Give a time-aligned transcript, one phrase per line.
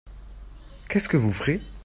[0.89, 1.61] Qu'est-ce que vous ferez?